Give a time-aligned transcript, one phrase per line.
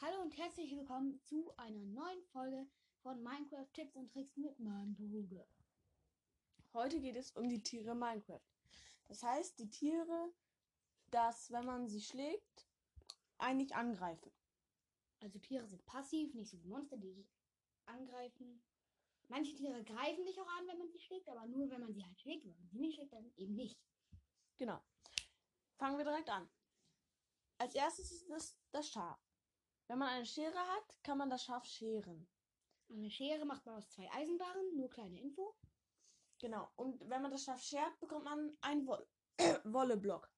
[0.00, 2.68] Hallo und herzlich willkommen zu einer neuen Folge
[3.02, 5.44] von Minecraft Tipps und Tricks mit meinem Bruder.
[6.72, 8.46] Heute geht es um die Tiere Minecraft.
[9.08, 10.32] Das heißt, die Tiere,
[11.10, 12.68] dass, wenn man sie schlägt,
[13.38, 14.30] einen nicht angreifen.
[15.18, 17.26] Also Tiere sind passiv, nicht so wie Monster, die
[17.86, 18.62] angreifen.
[19.26, 22.04] Manche Tiere greifen dich auch an, wenn man sie schlägt, aber nur wenn man sie
[22.04, 22.44] halt schlägt.
[22.44, 23.80] Wenn man sie nicht schlägt, dann eben nicht.
[24.58, 24.80] Genau.
[25.76, 26.48] Fangen wir direkt an.
[27.58, 29.27] Als erstes ist es das Schaf.
[29.88, 32.28] Wenn man eine Schere hat, kann man das Schaf scheren.
[32.90, 35.56] Eine Schere macht man aus zwei Eisenbarren, nur kleine Info.
[36.38, 36.70] Genau.
[36.76, 39.06] Und wenn man das Schaf schert, bekommt man einen Woll
[39.64, 40.30] Wolleblock.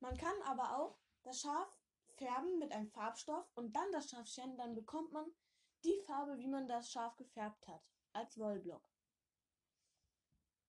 [0.00, 1.78] Man kann aber auch das Schaf
[2.16, 5.30] färben mit einem Farbstoff und dann das Schaf scheren, dann bekommt man
[5.84, 7.82] die Farbe, wie man das Schaf gefärbt hat,
[8.12, 8.88] als Wollblock.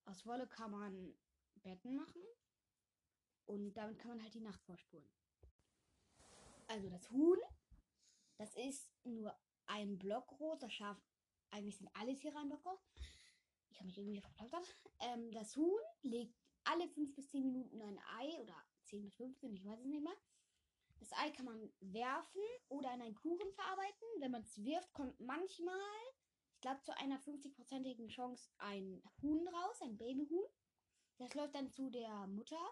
[0.05, 1.17] Aus Wolle kann man
[1.55, 2.23] Betten machen
[3.45, 5.09] und damit kann man halt die Nacht vorspulen.
[6.71, 7.38] Also das Huhn,
[8.38, 10.59] das ist nur ein Block groß.
[10.59, 10.97] Das Schaf,
[11.50, 12.80] eigentlich sind alle Tiere ein Block groß.
[13.72, 14.73] Ich habe mich irgendwie verplaudert.
[15.00, 18.55] Ähm, das Huhn legt alle 5 bis 10 Minuten ein Ei oder
[18.86, 20.16] 10 bis 15, ich weiß es nicht mehr.
[21.00, 24.08] Das Ei kann man werfen oder in einen Kuchen verarbeiten.
[24.19, 25.75] Wenn man es wirft, kommt manchmal,
[26.53, 30.47] ich glaube, zu einer 50-prozentigen Chance ein Huhn raus, ein Babyhuhn.
[31.17, 32.63] Das läuft dann zu der Mutter.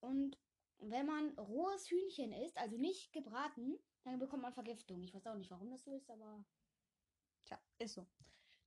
[0.00, 0.36] Und
[0.78, 5.02] wenn man rohes Hühnchen isst, also nicht gebraten, dann bekommt man Vergiftung.
[5.02, 6.44] Ich weiß auch nicht, warum das so ist, aber.
[7.44, 8.06] Tja, ist so.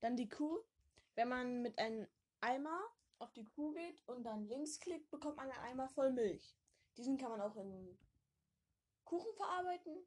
[0.02, 0.60] Dann die Kuh.
[1.16, 2.08] Wenn man mit einem
[2.42, 2.80] Eimer
[3.20, 6.56] auf die Kuh geht und dann links klickt, bekommt man einen Eimer voll Milch.
[6.98, 7.98] Diesen kann man auch in
[9.04, 10.06] Kuchen verarbeiten.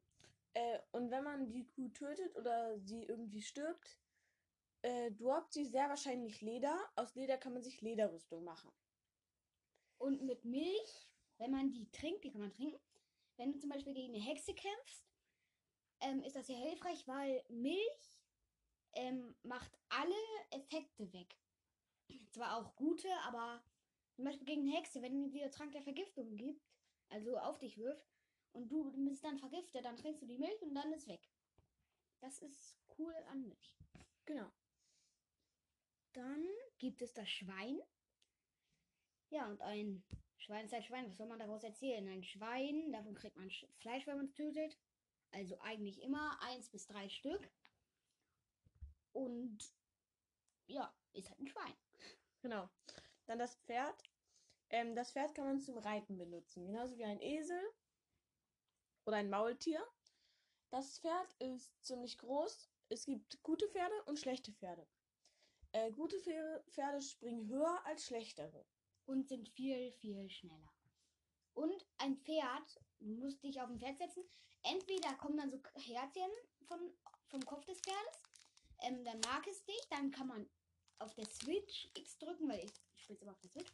[0.53, 3.99] Äh, und wenn man die Kuh tötet oder sie irgendwie stirbt,
[4.81, 6.77] äh, droppt sie sehr wahrscheinlich Leder.
[6.95, 8.71] Aus Leder kann man sich Lederrüstung machen.
[9.97, 11.07] Und mit Milch,
[11.43, 12.79] wenn man die trinkt, die kann man trinken.
[13.35, 15.05] Wenn du zum Beispiel gegen eine Hexe kämpfst,
[15.99, 18.17] ähm, ist das sehr hilfreich, weil Milch
[18.93, 20.15] ähm, macht alle
[20.51, 21.35] Effekte weg.
[22.31, 23.61] Zwar auch gute, aber
[24.15, 26.65] zum Beispiel gegen eine Hexe, wenn dir Trank der Vergiftung gibt,
[27.09, 28.07] also auf dich wirft,
[28.53, 31.27] und du bist dann vergiftet, dann trinkst du die Milch und dann ist weg.
[32.21, 33.77] Das ist cool an Milch.
[34.25, 34.49] Genau.
[36.13, 36.47] Dann
[36.77, 37.81] gibt es das Schwein.
[39.29, 40.03] Ja, und ein
[40.43, 41.09] Schwein ist ein Schwein.
[41.09, 42.05] Was soll man daraus erzählen?
[42.09, 44.77] Ein Schwein, davon kriegt man Fleisch, wenn man es tötet.
[45.31, 47.49] Also eigentlich immer eins bis drei Stück.
[49.13, 49.57] Und
[50.67, 51.73] ja, ist halt ein Schwein.
[52.41, 52.69] Genau.
[53.25, 54.03] Dann das Pferd.
[54.69, 56.65] Ähm, das Pferd kann man zum Reiten benutzen.
[56.65, 57.61] Genauso wie ein Esel
[59.05, 59.81] oder ein Maultier.
[60.71, 62.69] Das Pferd ist ziemlich groß.
[62.89, 64.85] Es gibt gute Pferde und schlechte Pferde.
[65.71, 68.65] Äh, gute Pferde springen höher als schlechtere.
[69.05, 70.73] Und sind viel, viel schneller.
[71.53, 74.23] Und ein Pferd, du musst dich auf ein Pferd setzen.
[74.63, 76.31] Entweder kommen dann so Herzchen
[76.67, 76.79] von,
[77.27, 78.23] vom Kopf des Pferdes.
[78.81, 79.81] Ähm, dann mag es dich.
[79.89, 80.49] Dann kann man
[80.99, 83.71] auf der Switch X drücken, weil ich spiele immer auf der Switch.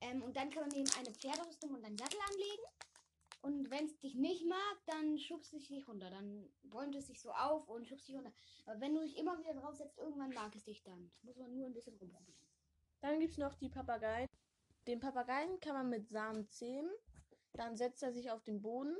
[0.00, 2.62] Ähm, und dann kann man neben eine Pferderüstung und einen Sattel anlegen.
[3.42, 6.10] Und wenn es dich nicht mag, dann schubst es dich runter.
[6.10, 8.32] Dann bäumt es sich so auf und schubst dich runter.
[8.66, 11.08] Aber wenn du dich immer wieder draufsetzt, irgendwann mag es dich dann.
[11.08, 12.40] Das muss man nur ein bisschen rumprobieren.
[13.00, 14.28] Dann gibt es noch die Papageien.
[14.86, 16.90] Den Papageien kann man mit Samen zähmen.
[17.52, 18.96] Dann setzt er sich auf den Boden.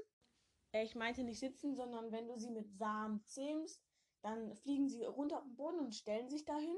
[0.73, 3.83] Äh, ich meinte nicht sitzen, sondern wenn du sie mit Samen zähmst,
[4.23, 6.77] dann fliegen sie runter auf den Boden und stellen sich dahin.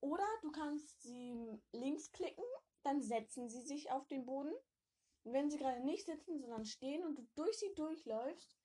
[0.00, 1.36] Oder du kannst sie
[1.72, 2.44] links klicken,
[2.82, 4.52] dann setzen sie sich auf den Boden.
[5.22, 8.56] Und wenn sie gerade nicht sitzen, sondern stehen und du durch sie durchläufst,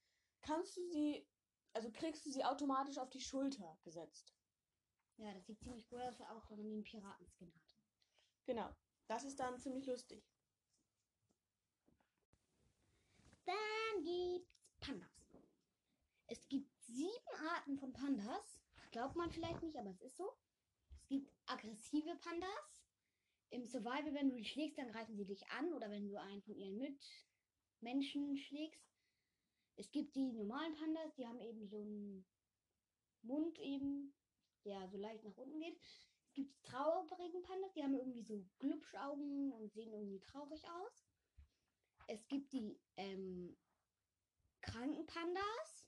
[0.41, 1.27] kannst du sie,
[1.73, 4.33] also kriegst du sie automatisch auf die Schulter gesetzt.
[5.17, 7.75] Ja, das sieht ziemlich cool aus, auch wenn man den Piratenskin hat.
[8.45, 8.69] Genau,
[9.07, 10.23] das ist dann ziemlich lustig.
[13.45, 15.09] Dann gibt's Pandas.
[16.27, 18.59] Es gibt sieben Arten von Pandas.
[18.91, 20.31] Glaubt man vielleicht nicht, aber es ist so.
[20.89, 22.85] Es gibt aggressive Pandas.
[23.49, 26.41] Im Survival, wenn du die schlägst, dann greifen sie dich an oder wenn du einen
[26.41, 28.83] von ihren Mitmenschen schlägst.
[29.75, 32.25] Es gibt die normalen Pandas, die haben eben so einen
[33.22, 34.13] Mund eben,
[34.63, 35.79] der so leicht nach unten geht.
[36.35, 41.08] Es gibt die traurigen Pandas, die haben irgendwie so Glubschaugen und sehen irgendwie traurig aus.
[42.08, 43.55] Es gibt die ähm,
[44.61, 45.87] kranken Pandas,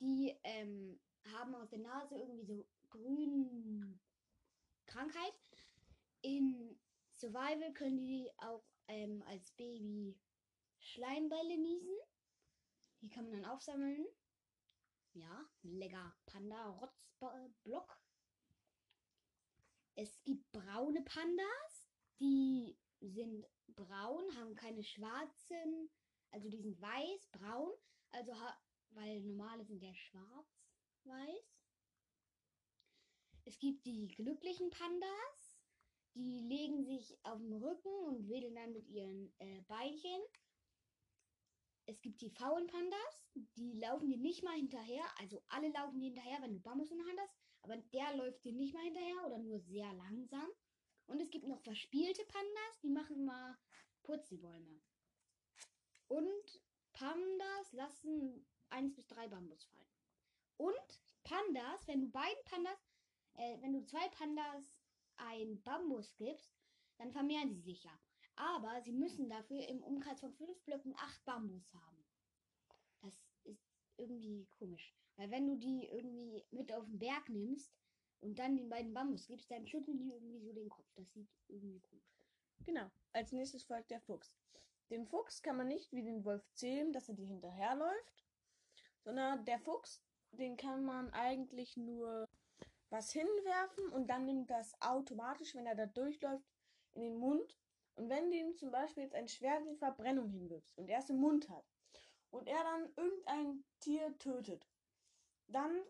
[0.00, 0.98] die ähm,
[1.30, 4.00] haben aus der Nase irgendwie so grün
[4.86, 5.34] Krankheit.
[6.22, 6.80] In
[7.12, 10.18] Survival können die auch ähm, als Baby
[10.78, 11.98] Schleimbälle niesen.
[13.02, 14.06] Die kann man dann aufsammeln.
[15.12, 18.00] Ja, lecker Panda Rotzblock.
[20.00, 23.44] Es gibt braune Pandas, die sind
[23.76, 25.90] braun, haben keine schwarzen
[26.30, 27.70] Also die sind weiß, braun,
[28.12, 28.32] also
[28.92, 30.64] weil normale sind ja schwarz,
[31.04, 31.60] weiß.
[33.44, 35.60] Es gibt die glücklichen Pandas,
[36.14, 40.22] die legen sich auf den Rücken und wedeln dann mit ihren äh, Beinchen.
[41.84, 45.04] Es gibt die faulen Pandas, die laufen dir nicht mal hinterher.
[45.18, 47.49] Also alle laufen dir hinterher, wenn du Bambus in der Hand hast.
[47.62, 50.48] Aber der läuft dir nicht mal hinterher oder nur sehr langsam.
[51.06, 53.58] Und es gibt noch verspielte Pandas, die machen immer
[54.02, 54.80] Purzelbäume.
[56.06, 56.62] Und
[56.92, 59.90] Pandas lassen eins bis drei Bambus fallen.
[60.56, 62.78] Und Pandas, wenn du beiden Pandas,
[63.34, 64.74] äh, wenn du zwei Pandas
[65.16, 66.54] ein Bambus gibst,
[66.98, 67.98] dann vermehren sie sich ja.
[68.36, 71.99] Aber sie müssen dafür im Umkreis von fünf Blöcken acht Bambus haben.
[74.00, 74.94] Irgendwie komisch.
[75.16, 77.70] Weil wenn du die irgendwie mit auf den Berg nimmst
[78.22, 80.86] und dann den beiden Bambus gibst, dann schütteln die irgendwie so den Kopf.
[80.96, 82.24] Das sieht irgendwie komisch.
[82.64, 82.90] Genau.
[83.12, 84.32] Als nächstes folgt der Fuchs.
[84.88, 88.24] Den Fuchs kann man nicht wie den Wolf zähmen, dass er dir hinterherläuft,
[89.04, 90.02] sondern der Fuchs,
[90.32, 92.26] den kann man eigentlich nur
[92.88, 96.48] was hinwerfen und dann nimmt das automatisch, wenn er da durchläuft,
[96.92, 97.58] in den Mund.
[97.94, 101.10] Und wenn du ihm zum Beispiel jetzt ein Schwert in Verbrennung hinwirfst und er es
[101.10, 101.69] im Mund hat
[102.30, 104.66] und er dann irgendein Tier tötet,
[105.48, 105.82] dann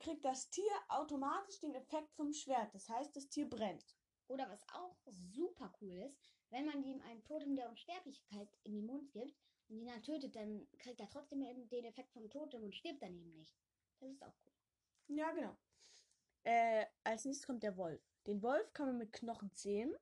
[0.00, 2.74] kriegt das Tier automatisch den Effekt vom Schwert.
[2.74, 3.96] Das heißt, das Tier brennt.
[4.28, 6.18] Oder was auch super cool ist,
[6.50, 9.36] wenn man ihm ein Totem der Unsterblichkeit in den Mund gibt
[9.68, 13.02] und ihn dann tötet, dann kriegt er trotzdem eben den Effekt vom Totem und stirbt
[13.02, 13.54] dann eben nicht.
[14.00, 15.16] Das ist auch cool.
[15.16, 15.56] Ja, genau.
[16.44, 18.02] Äh, als nächstes kommt der Wolf.
[18.26, 19.94] Den Wolf kann man mit Knochen zähmen.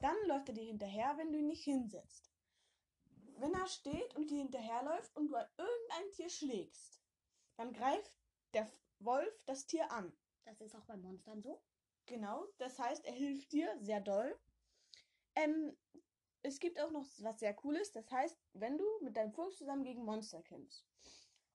[0.00, 2.30] Dann läuft er dir hinterher, wenn du ihn nicht hinsetzt.
[3.40, 7.00] Wenn er steht und dir hinterherläuft und du irgendein Tier schlägst,
[7.56, 8.12] dann greift
[8.52, 10.12] der Wolf das Tier an.
[10.44, 11.60] Das ist auch bei Monstern so.
[12.06, 14.36] Genau, das heißt, er hilft dir sehr doll.
[15.34, 15.76] Ähm,
[16.42, 19.84] es gibt auch noch was sehr Cooles, das heißt, wenn du mit deinem Fuchs zusammen
[19.84, 20.86] gegen Monster kämpfst.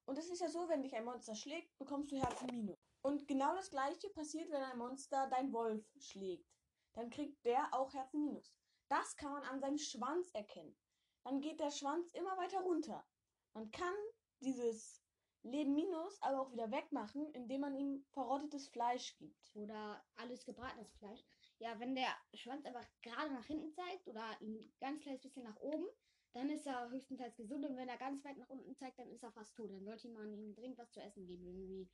[0.06, 2.78] Und es ist ja so, wenn dich ein Monster schlägt, bekommst du Herzen Minus.
[3.02, 6.48] Und genau das gleiche passiert, wenn ein Monster dein Wolf schlägt.
[6.94, 8.54] Dann kriegt der auch Herzen Minus.
[8.90, 10.78] Das kann man an seinem Schwanz erkennen.
[11.24, 13.06] Dann geht der Schwanz immer weiter runter.
[13.54, 13.94] Man kann
[14.40, 15.02] dieses
[15.44, 19.52] Leben Minus aber auch wieder wegmachen, indem man ihm verrottetes Fleisch gibt.
[19.56, 21.22] Oder alles gebratenes Fleisch.
[21.60, 25.60] Ja, wenn der Schwanz einfach gerade nach hinten zeigt oder ein ganz kleines bisschen nach
[25.60, 25.86] oben,
[26.34, 27.66] dann ist er höchstenteils gesund.
[27.66, 29.72] Und wenn er ganz weit nach unten zeigt, dann ist er fast tot.
[29.72, 31.46] Dann sollte man ihm dringend was zu essen geben.
[31.46, 31.90] Irgendwie.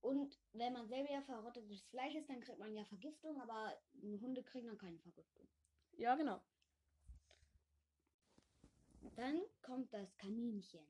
[0.00, 3.76] Und wenn man selber ja verrottetes Fleisch isst, dann kriegt man ja Vergiftung, aber
[4.20, 5.48] Hunde kriegen dann keine Vergiftung.
[5.92, 6.40] Ja, genau.
[9.14, 10.86] Dann kommt das Kaninchen.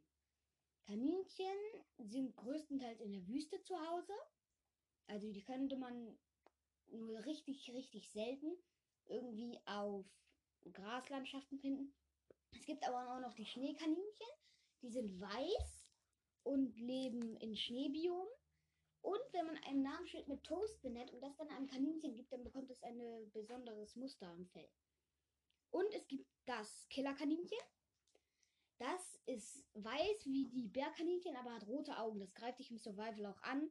[0.87, 1.59] Kaninchen
[1.99, 4.13] sind größtenteils in der Wüste zu Hause.
[5.07, 6.19] Also die könnte man
[6.89, 8.57] nur richtig, richtig selten
[9.07, 10.07] irgendwie auf
[10.73, 11.95] Graslandschaften finden.
[12.53, 14.29] Es gibt aber auch noch die Schneekaninchen.
[14.83, 15.93] Die sind weiß
[16.43, 18.33] und leben in Schneebiomen.
[19.03, 22.43] Und wenn man ein Namensschild mit Toast benennt und das dann einem Kaninchen gibt, dann
[22.43, 24.69] bekommt es ein besonderes Muster am Fell.
[25.71, 27.59] Und es gibt das Killerkaninchen.
[28.79, 32.21] Das ist weiß wie die Bärkaninchen, aber hat rote Augen.
[32.21, 33.71] Das greift dich im Survival auch an.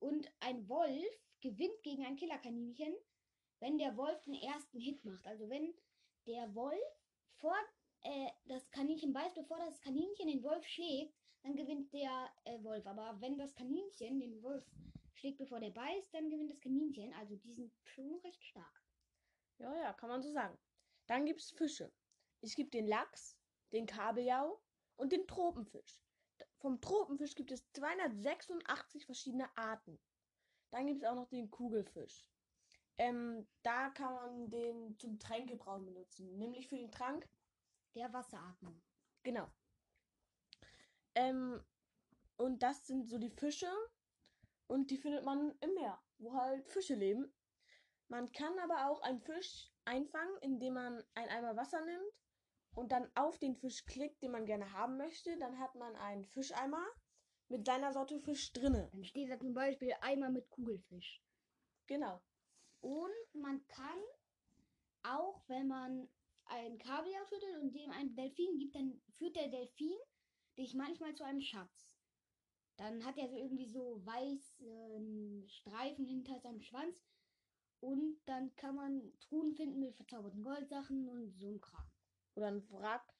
[0.00, 2.94] Und ein Wolf gewinnt gegen ein Killerkaninchen,
[3.60, 5.26] wenn der Wolf den ersten Hit macht.
[5.26, 5.74] Also wenn
[6.26, 7.00] der Wolf
[7.36, 7.56] vor
[8.02, 12.86] äh, das Kaninchen beißt, bevor das Kaninchen den Wolf schlägt, dann gewinnt der äh, Wolf.
[12.86, 14.64] Aber wenn das Kaninchen den Wolf
[15.14, 17.12] schlägt, bevor der beißt, dann gewinnt das Kaninchen.
[17.14, 18.82] Also die sind schon recht stark.
[19.58, 20.58] Ja, ja, kann man so sagen.
[21.06, 21.92] Dann gibt es Fische.
[22.40, 23.36] Es gibt den Lachs,
[23.72, 24.60] den Kabeljau
[24.96, 25.98] und den Tropenfisch.
[26.58, 29.98] Vom Tropenfisch gibt es 286 verschiedene Arten.
[30.70, 32.24] Dann gibt es auch noch den Kugelfisch.
[32.98, 37.28] Ähm, da kann man den zum Tränkebrauen benutzen, nämlich für den Trank.
[37.94, 38.80] Der Wasseratmung.
[39.22, 39.46] Genau.
[41.14, 41.62] Ähm,
[42.38, 43.70] und das sind so die Fische
[44.66, 47.30] und die findet man im Meer, wo halt Fische leben.
[48.08, 52.12] Man kann aber auch einen Fisch einfangen, indem man einen Eimer Wasser nimmt
[52.74, 55.36] und dann auf den Fisch klickt, den man gerne haben möchte.
[55.38, 56.84] Dann hat man einen Fischeimer
[57.48, 58.88] mit seiner Sorte Fisch drinne.
[58.92, 61.22] Dann steht da zum Beispiel Eimer mit Kugelfisch.
[61.86, 62.22] Genau.
[62.80, 64.00] Und man kann
[65.02, 66.08] auch, wenn man
[66.46, 69.96] ein Kabeljau tötet und dem einen Delfin gibt, dann führt der Delfin
[70.56, 71.88] dich manchmal zu einem Schatz.
[72.76, 77.04] Dann hat er so irgendwie so weißen Streifen hinter seinem Schwanz.
[77.80, 81.90] Und dann kann man Truhen finden mit verzauberten Goldsachen und so ein Kram.
[82.34, 83.12] Oder ein Wrack.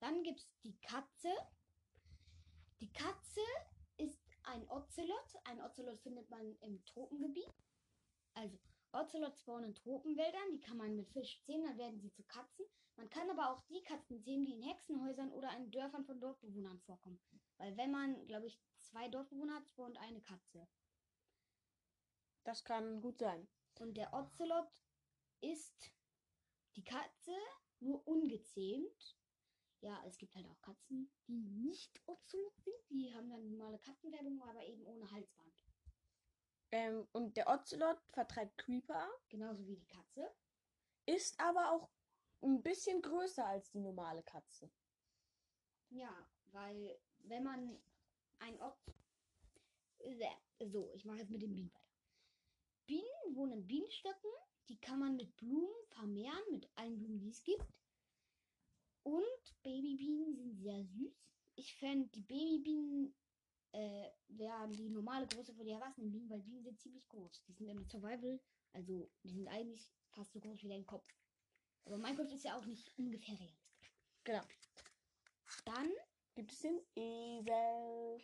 [0.00, 1.32] Dann gibt es die Katze.
[2.80, 3.40] Die Katze
[3.96, 5.34] ist ein Ocelot.
[5.44, 7.54] Ein Ocelot findet man im Tropengebiet.
[8.34, 8.58] Also,
[8.92, 12.66] Ocelots spawnen in Tropenwäldern, die kann man mit Fisch zähmen, dann werden sie zu Katzen.
[12.96, 16.80] Man kann aber auch die Katzen zähmen, die in Hexenhäusern oder in Dörfern von Dorfbewohnern
[16.80, 17.20] vorkommen.
[17.58, 20.68] Weil wenn man, glaube ich, zwei Dorfbewohner hat, spawnt eine Katze.
[22.44, 23.48] Das kann gut sein.
[23.80, 24.70] Und der Ocelot
[25.40, 25.90] ist
[26.76, 27.32] die Katze,
[27.80, 29.16] nur ungezähmt.
[29.80, 32.76] Ja, es gibt halt auch Katzen, die nicht Ocelot sind.
[32.90, 35.64] Die haben dann normale Katzenwerbung, aber eben ohne Halsband.
[36.72, 40.34] Ähm, und der Ocelot vertreibt Creeper, Genauso wie die Katze.
[41.06, 41.88] ist aber auch
[42.42, 44.70] ein bisschen größer als die normale Katze.
[45.90, 47.80] Ja, weil wenn man
[48.40, 48.76] ein Oz...
[49.98, 51.86] Äh, So, ich mache jetzt mit den Bienen weiter.
[52.86, 54.30] Bienen wohnen in Bienenstöcken.
[54.68, 57.66] Die kann man mit Blumen vermehren, mit allen Blumen, die es gibt.
[59.02, 61.30] Und Babybienen sind sehr süß.
[61.54, 63.14] Ich fände, die Babybienen
[63.72, 67.42] äh, wären die normale Größe für die erwachsenen Bienen, weil Bienen sind ziemlich groß.
[67.46, 68.40] Die sind im Survival,
[68.72, 71.06] also die sind eigentlich fast so groß wie dein Kopf.
[71.84, 73.92] Aber mein Kopf ist ja auch nicht ungefähr realistisch.
[74.24, 74.42] Genau.
[75.64, 75.90] Dann,
[76.34, 78.18] Gibt es den Esel.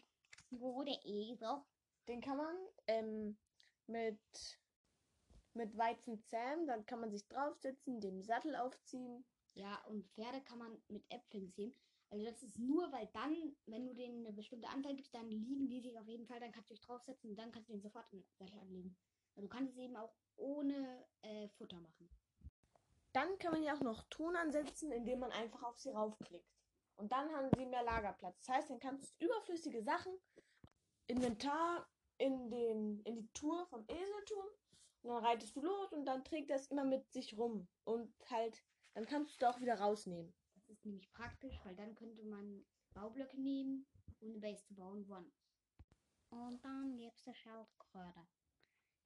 [0.50, 1.62] wo der Esel
[2.08, 2.56] Den kann man
[2.88, 3.38] ähm,
[3.86, 4.18] mit,
[5.54, 9.24] mit Weizen zähmen, dann kann man sich draufsetzen, den Sattel aufziehen.
[9.54, 11.74] Ja, und Pferde kann man mit Äpfeln zähmen.
[12.10, 15.68] Also das ist nur, weil dann, wenn du denen eine bestimmte Anzahl gibst, dann liegen
[15.68, 17.80] die sich auf jeden Fall, dann kannst du dich draufsetzen und dann kannst du den
[17.80, 18.96] sofort in Sattel anlegen.
[19.34, 22.10] Also du kannst es eben auch ohne äh, Futter machen.
[23.12, 26.52] Dann kann man ja auch noch Ton ansetzen, indem man einfach auf sie raufklickt.
[26.96, 28.44] Und dann haben sie mehr Lagerplatz.
[28.44, 30.12] Das heißt, dann kannst du überflüssige Sachen,
[31.06, 34.44] Inventar in, den, in die Tour vom Esel tun.
[35.02, 37.68] Und dann reitest du los und dann trägt das immer mit sich rum.
[37.84, 38.62] Und halt,
[38.94, 40.32] dann kannst du es auch wieder rausnehmen.
[40.54, 43.86] Das ist nämlich praktisch, weil dann könnte man Baublöcke nehmen,
[44.20, 45.42] um eine Base zu bauen, woanders.
[46.30, 48.26] Und dann gibt es die Schildkröte.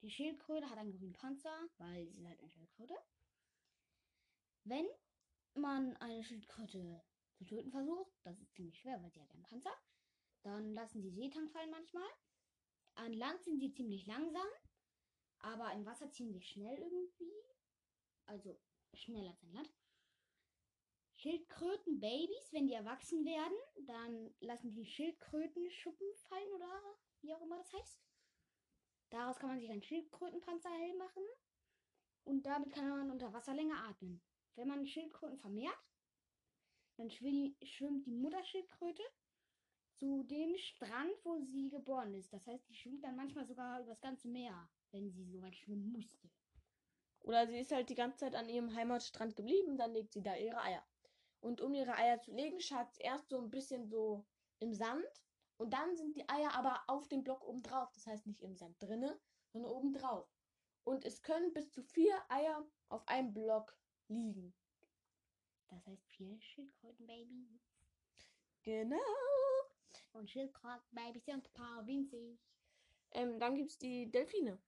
[0.01, 2.95] Die Schildkröte hat einen grünen Panzer, weil sie halt eine Schildkröte.
[4.63, 4.87] Wenn
[5.55, 7.01] man eine Schildkröte
[7.33, 9.73] zu töten versucht, das ist ziemlich schwer, weil sie hat einen Panzer,
[10.43, 12.07] dann lassen sie Seetang fallen manchmal.
[12.95, 14.47] An Land sind sie ziemlich langsam,
[15.47, 17.31] aber im Wasser ziemlich schnell irgendwie.
[18.25, 18.59] Also
[18.93, 19.73] schneller als an Land.
[21.15, 27.73] Schildkrötenbabys, wenn die erwachsen werden, dann lassen die Schildkrötenschuppen fallen oder wie auch immer das
[27.73, 28.01] heißt.
[29.09, 31.23] Daraus kann man sich einen Schildkrötenpanzerhelm machen
[32.25, 34.21] und damit kann man unter Wasser länger atmen.
[34.55, 35.77] Wenn man Schildkröten vermehrt,
[36.97, 39.03] dann schwi- schwimmt die Mutterschildkröte
[39.93, 42.31] zu dem Strand, wo sie geboren ist.
[42.33, 45.55] Das heißt, die schwimmt dann manchmal sogar über das ganze Meer, wenn sie so weit
[45.55, 46.29] schwimmen musste.
[47.21, 50.35] Oder sie ist halt die ganze Zeit an ihrem Heimatstrand geblieben, dann legt sie da
[50.35, 50.85] ihre Eier.
[51.41, 54.25] Und um ihre Eier zu legen, schaut es erst so ein bisschen so
[54.59, 55.05] im Sand.
[55.57, 57.91] Und dann sind die Eier aber auf dem Block oben drauf.
[57.93, 59.19] Das heißt nicht im Sand drinne,
[59.51, 60.27] sondern oben drauf.
[60.83, 63.77] Und es können bis zu vier Eier auf einem Block
[64.07, 64.53] liegen.
[65.67, 67.59] Das heißt, vier Schildkrötenbabys.
[68.63, 68.97] Genau.
[70.13, 72.39] Und Schildkrötenbabys sind ein paar winzig.
[73.11, 74.61] Ähm, dann gibt es die Delfine.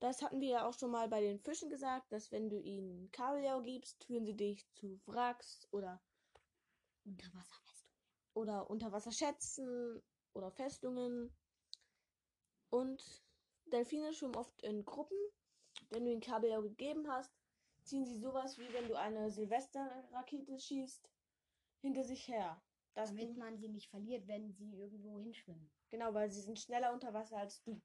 [0.00, 3.10] Das hatten wir ja auch schon mal bei den Fischen gesagt, dass wenn du ihnen
[3.12, 6.02] Kabeljau gibst, führen sie dich zu Wracks oder,
[7.04, 7.92] Unterwasserfestung.
[8.34, 10.02] oder Unterwasserschätzen
[10.34, 11.34] oder Festungen.
[12.68, 13.02] Und
[13.72, 15.16] Delfine schwimmen oft in Gruppen.
[15.90, 17.32] Wenn du ihnen Kabeljau gegeben hast,
[17.82, 21.08] ziehen sie sowas wie wenn du eine Silvesterrakete schießt,
[21.80, 22.60] hinter sich her.
[22.94, 25.70] Damit man sie nicht verliert, wenn sie irgendwo hinschwimmen.
[25.90, 27.80] genau, weil sie sind schneller unter Wasser als du.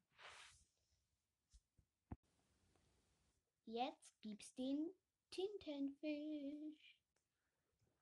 [3.71, 4.93] Jetzt gibt's den
[5.31, 6.97] Tintenfisch.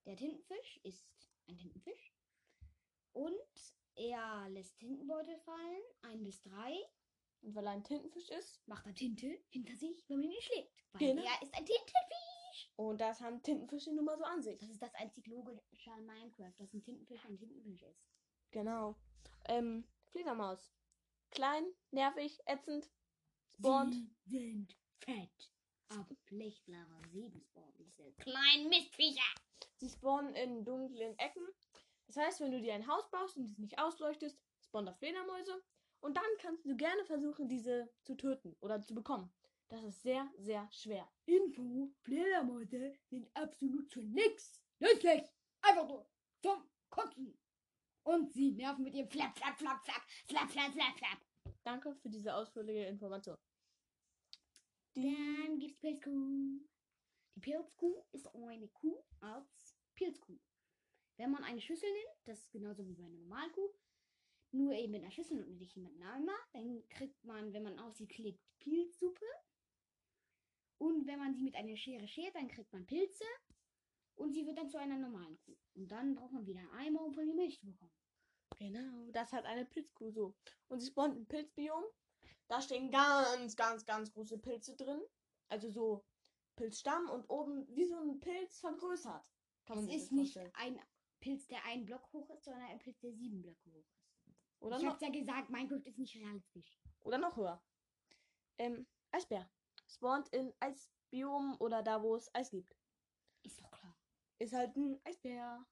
[0.06, 2.14] Der Tintenfisch ist ein Tintenfisch.
[3.14, 3.36] Und
[3.96, 6.76] er lässt Tintenbeutel fallen, ein bis drei,
[7.42, 10.74] Und weil er ein Tintenfisch ist, macht er Tinte hinter sich, wenn man ihn schlägt.
[10.94, 11.22] Weil Genau.
[11.24, 12.72] er ist ein Tintenfisch.
[12.76, 14.58] und das haben Tintenfische nun mal so an sich.
[14.58, 18.10] Das ist das einzig logische an Minecraft, dass ein Tintenfisch ein Tintenfisch ist.
[18.52, 18.96] Genau.
[19.46, 20.74] Ähm, Fledermaus.
[21.30, 22.90] Klein, nervig, ätzend,
[23.46, 23.94] spawnt.
[24.26, 25.52] Sie sind fett.
[25.90, 29.24] Aber Blechblarer sieben spawnen diese kleinen Mistviecher.
[29.78, 31.48] Sie spawnen in dunklen Ecken.
[32.08, 35.64] Das heißt, wenn du dir ein Haus baust und es nicht ausleuchtest, spawnen da Fledermäuse.
[36.02, 39.34] Und dann kannst du gerne versuchen, diese zu töten oder zu bekommen.
[39.68, 41.08] Das ist sehr, sehr schwer.
[41.26, 44.62] Info, Fledermäuse sind absolut für nix.
[44.80, 45.24] Nützlich.
[45.62, 46.10] Einfach nur
[46.42, 47.38] zum Kotzen.
[48.04, 51.54] Und sie nerven mit ihrem Flap, Flap, Flap, Flap, Flap, Flap, Flap, Flap.
[51.64, 53.38] Danke für diese ausführliche Information.
[55.02, 56.60] Dann gibt's Pilzkuh.
[57.36, 60.38] Die Pilzkuh ist eine Kuh als Pilzkuh.
[61.18, 63.74] Wenn man eine Schüssel nimmt, das ist genauso wie bei einer normalen Kuh,
[64.52, 67.80] nur eben mit einer Schüssel und nicht mit einem Eimer, dann kriegt man, wenn man
[67.80, 69.26] auf sie klickt, Pilzsuppe.
[70.80, 73.26] Und wenn man sie mit einer Schere schert, dann kriegt man Pilze.
[74.16, 75.56] Und sie wird dann zu einer normalen Kuh.
[75.76, 77.94] Und dann braucht man wieder einen Eimer, um von ihr Milch zu bekommen.
[78.58, 80.36] Genau, das hat eine Pilzkuh so.
[80.68, 81.86] Und sie spawnt im Pilzbiom.
[82.48, 85.02] Da stehen ganz, ganz, ganz große Pilze drin.
[85.50, 86.06] Also so
[86.56, 89.32] Pilzstamm und oben wie so ein Pilz vergrößert.
[89.66, 90.80] Kann man Es sich ist nicht ein
[91.20, 94.00] Pilz, der einen Block hoch ist, sondern ein Pilz, der sieben Blöcke hoch ist.
[94.60, 96.80] Oder ich noch, hab's ja gesagt, Minecraft ist nicht realistisch.
[97.02, 97.64] oder noch höher.
[98.58, 99.50] Ähm, Eisbär.
[99.88, 102.76] Spawnt in Eisbiom oder da, wo es Eis gibt.
[103.44, 103.96] Ist doch klar.
[104.40, 105.66] Ist halt ein Eisbär.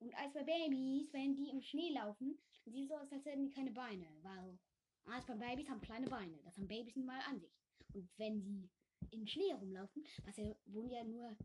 [0.00, 4.06] Und Eisbär-Babys, wenn die im Schnee laufen, sieht so aus, als hätten die keine Beine.
[4.22, 4.58] Weil
[5.06, 6.38] Eisbär-Babys haben kleine Beine.
[6.44, 7.52] Das haben Babys nun mal an sich.
[7.94, 8.70] Und wenn sie
[9.10, 11.36] im Schnee rumlaufen, was ja, wo ja nur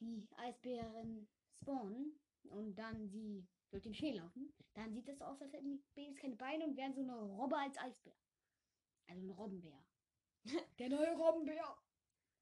[0.00, 1.28] die Eisbären
[1.60, 5.70] spawnen und dann sie durch den Schnee laufen, dann sieht es so aus, als hätten
[5.70, 8.14] die Babys keine Beine und wären so eine Robbe als Eisbär.
[9.08, 9.84] Also ein Robbenbär.
[10.78, 11.76] Der neue Robbenbär.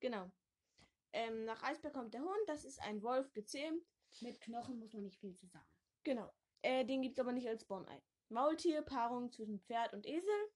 [0.00, 0.30] Genau.
[1.12, 2.40] Ähm, nach Eisbär kommt der Hund.
[2.46, 3.82] Das ist ein Wolf gezähmt.
[4.20, 5.66] Mit Knochen muss man nicht viel zu sagen.
[6.04, 6.32] Genau.
[6.62, 8.02] Äh, den gibt's aber nicht als Spawn-Ei.
[8.28, 10.50] Maultier, Paarung zwischen Pferd und Esel.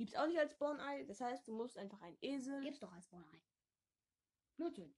[0.00, 1.04] Gibt's auch nicht als Spawn-Ei.
[1.04, 2.62] Das heißt, du musst einfach einen Esel.
[2.62, 3.42] Gibt's doch als Bornei.
[4.56, 4.94] Nur schön.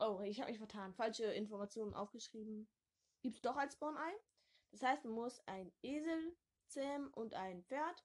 [0.00, 0.92] Oh, ich habe mich vertan.
[0.92, 2.68] Falsche Informationen aufgeschrieben.
[3.22, 4.12] Gibt's doch als Spawn-Ei.
[4.72, 8.04] Das heißt, du musst ein Esel zähmen und ein Pferd.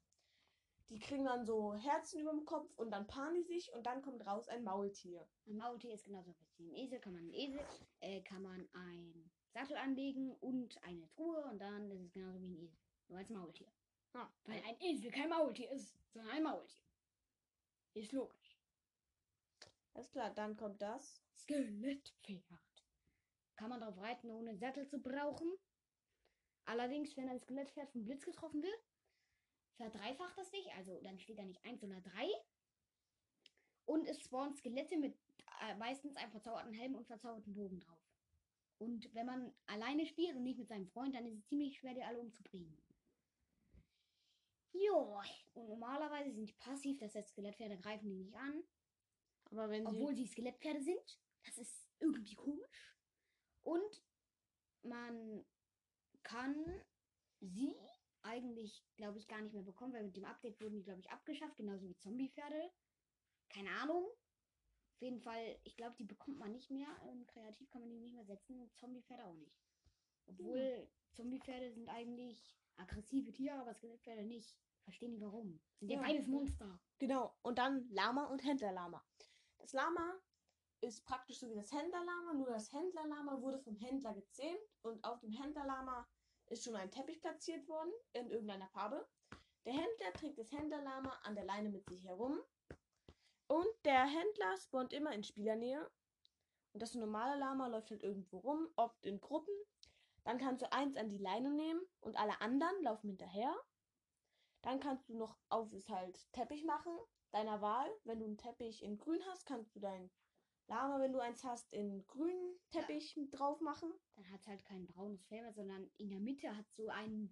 [0.89, 4.03] Die kriegen dann so Herzen über dem Kopf und dann paaren die sich und dann
[4.03, 5.27] kommt raus ein Maultier.
[5.47, 6.99] Ein Maultier ist genauso wie ein Esel.
[6.99, 7.65] Kann man einen Esel,
[8.01, 12.49] äh, kann man ein Sattel anlegen und eine Truhe und dann ist es genauso wie
[12.49, 12.77] ein Esel.
[13.07, 13.71] Nur als Maultier.
[14.15, 16.81] Ah, Weil ein Esel kein Maultier ist, sondern ein Maultier.
[17.95, 18.57] Ist logisch.
[19.93, 21.21] alles klar, dann kommt das.
[21.33, 22.43] Skelettpferd.
[23.57, 25.51] Kann man darauf reiten, ohne Sattel zu brauchen.
[26.63, 28.85] Allerdings, wenn ein Skelettpferd vom Blitz getroffen wird,
[29.75, 30.71] verdreifacht das sich.
[30.73, 32.29] Also dann steht da nicht 1, sondern 3.
[33.85, 35.17] Und es spawnen Skelette mit
[35.61, 37.99] äh, meistens einem verzauberten Helm und verzauberten Bogen drauf.
[38.77, 41.93] Und wenn man alleine spielt und nicht mit seinem Freund, dann ist es ziemlich schwer,
[41.93, 42.77] die alle umzubringen.
[44.83, 45.21] Jo,
[45.53, 48.63] und normalerweise sind die passiv, das heißt, Skelettpferde greifen die nicht an.
[49.51, 49.95] Aber wenn sie.
[49.95, 51.19] Obwohl sie Skelettpferde sind.
[51.45, 52.97] Das ist irgendwie komisch.
[53.63, 54.03] Und
[54.83, 55.45] man
[56.23, 56.83] kann
[57.39, 57.75] sie
[58.23, 61.09] eigentlich, glaube ich, gar nicht mehr bekommen, weil mit dem Update wurden die, glaube ich,
[61.11, 62.71] abgeschafft, genauso wie Zombiepferde.
[63.49, 64.05] Keine Ahnung.
[64.95, 66.87] Auf jeden Fall, ich glaube, die bekommt man nicht mehr.
[67.03, 69.61] Und kreativ kann man die nicht mehr setzen und Zombiepferde auch nicht.
[70.25, 74.57] Obwohl Zombiepferde sind eigentlich aggressive Tiere, aber Skelettpferde nicht.
[74.85, 75.59] Verstehen die warum?
[75.79, 76.79] Sind ja, beides Monster.
[76.99, 79.03] Genau, und dann Lama und Händlerlama.
[79.57, 80.13] Das Lama
[80.81, 85.19] ist praktisch so wie das Händlerlama, nur das Händlerlama wurde vom Händler gezähmt und auf
[85.19, 86.07] dem Händlerlama
[86.47, 89.07] ist schon ein Teppich platziert worden in irgendeiner Farbe.
[89.65, 92.39] Der Händler trägt das Händlerlama an der Leine mit sich herum
[93.47, 95.89] und der Händler spawnt immer in Spielernähe.
[96.73, 99.53] Und das normale Lama läuft halt irgendwo rum, oft in Gruppen.
[100.23, 103.55] Dann kannst du eins an die Leine nehmen und alle anderen laufen hinterher.
[104.65, 106.91] Dann kannst du noch auf es halt Teppich machen,
[107.31, 107.87] deiner Wahl.
[108.03, 110.09] Wenn du einen Teppich in grün hast, kannst du dein
[110.65, 113.93] Lama, wenn du eins hast, in grünen Teppich drauf machen.
[114.15, 117.31] Dann hat es halt kein braunes Fell mehr, sondern in der Mitte hat so einen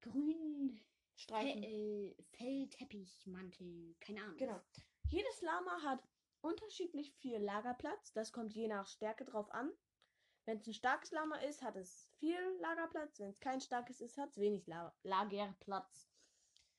[0.00, 1.62] grünen Fe Streifen.
[1.62, 3.94] äh, Fellteppichmantel.
[4.00, 4.36] Keine Ahnung.
[4.38, 4.60] Genau.
[5.08, 6.02] Jedes Lama hat
[6.40, 8.12] unterschiedlich viel Lagerplatz.
[8.12, 9.70] Das kommt je nach Stärke drauf an.
[10.46, 13.20] Wenn es ein starkes Lama ist, hat es viel Lagerplatz.
[13.20, 16.11] Wenn es kein starkes ist, hat es wenig La Lagerplatz.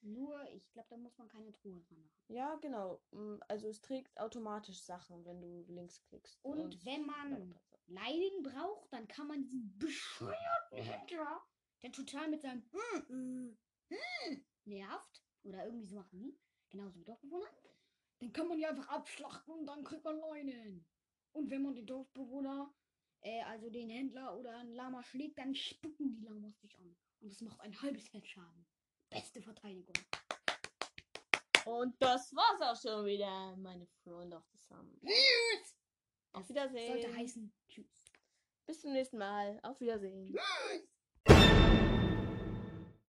[0.04, 2.24] Nur, ich glaube, da muss man keine Truhe dran machen.
[2.28, 3.02] Ja, genau.
[3.12, 6.44] Mm, Also es trägt automatisch Sachen, wenn du links klickst.
[6.44, 7.60] Und wenn man.
[7.88, 11.42] Leinen braucht, dann kann man diesen bescheuerten Händler,
[11.82, 12.64] der total mit seinem
[14.66, 16.40] nervt oder irgendwie so machen die,
[16.70, 17.48] genauso wie Dorfbewohner,
[18.22, 20.88] den kann man ja einfach abschlachten und dann kriegt man Leinen.
[21.34, 22.74] Und wenn man den Dorfbewohner,
[23.22, 26.96] äh, also den Händler oder ein Lama schlägt, dann spucken die Lamas sich an.
[27.20, 28.66] Und das macht ein halbes Fettschaden.
[29.14, 29.94] Beste Verteidigung.
[31.66, 35.00] Und das war's auch schon wieder, meine Freunde of the Sun.
[36.34, 37.02] Auf Wiedersehen.
[37.02, 38.12] Sollte heißen Tschüss.
[38.66, 39.60] Bis zum nächsten Mal.
[39.64, 40.34] Auf Wiedersehen.
[40.34, 40.93] Tschüss.